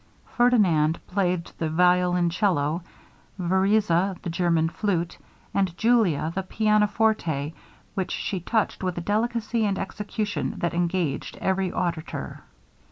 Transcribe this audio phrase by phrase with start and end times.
[0.25, 2.81] Ferdinand played the violoncello,
[3.37, 5.19] Vereza the German flute,
[5.53, 7.53] and Julia the piana forte,
[7.93, 12.41] which she touched with a delicacy and execution that engaged every auditor.